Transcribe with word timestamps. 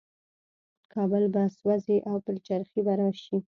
کابل 0.93 1.23
به 1.33 1.43
سوځي 1.57 1.97
او 2.09 2.15
پلچرخي 2.25 2.79
به 2.85 2.93
راشي. 2.99 3.37